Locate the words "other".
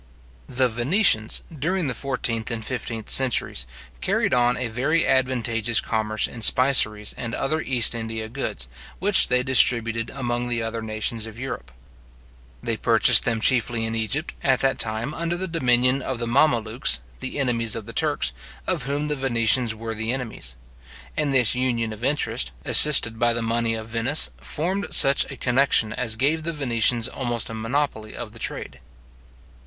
7.35-7.61, 10.63-10.81